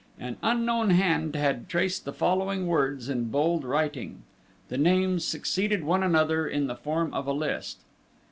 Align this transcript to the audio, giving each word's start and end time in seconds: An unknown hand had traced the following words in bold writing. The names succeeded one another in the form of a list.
An 0.19 0.37
unknown 0.41 0.89
hand 0.89 1.35
had 1.35 1.69
traced 1.69 2.05
the 2.05 2.11
following 2.11 2.65
words 2.65 3.07
in 3.07 3.25
bold 3.25 3.63
writing. 3.63 4.23
The 4.69 4.79
names 4.79 5.23
succeeded 5.23 5.83
one 5.83 6.01
another 6.01 6.47
in 6.47 6.65
the 6.65 6.75
form 6.75 7.13
of 7.13 7.27
a 7.27 7.33
list. 7.33 7.81